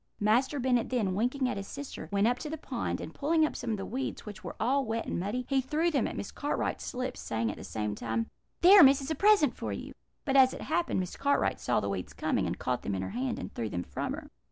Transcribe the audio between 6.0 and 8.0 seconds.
at Miss Cartwright's slip, saying, at the same